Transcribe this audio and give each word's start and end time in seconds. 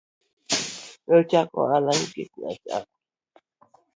Ne 1.05 1.11
ochako 1.21 1.55
ohala 1.63 1.91
nikech 1.97 2.33
nachako. 2.41 2.89